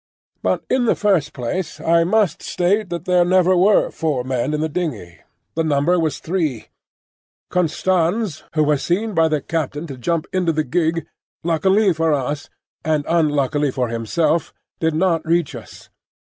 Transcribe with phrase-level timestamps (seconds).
[0.41, 4.59] But in the first place I must state that there never were four men in
[4.59, 6.69] the dingey,—the number was three.
[7.51, 11.05] Constans, who was "seen by the captain to jump into the gig,"
[11.43, 12.49] luckily for us
[12.83, 15.89] and unluckily for himself did not reach us.